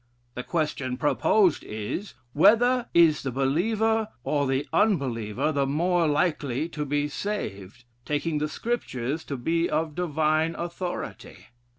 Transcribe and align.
The 0.33 0.41
question 0.41 0.97
proposed 0.97 1.63
is, 1.63 2.15
'Whether 2.33 2.87
is 2.91 3.21
the 3.21 3.29
believer 3.29 4.07
or 4.23 4.47
the 4.47 4.67
unbeliever 4.73 5.51
the 5.51 5.67
more 5.67 6.07
likely 6.07 6.67
to 6.69 6.85
be 6.85 7.07
saved, 7.07 7.83
taking 8.03 8.39
the 8.39 8.49
Scriptures 8.49 9.23
to 9.25 9.37
be 9.37 9.69
of 9.69 9.93
divine 9.93 10.55
authority!' 10.55 11.45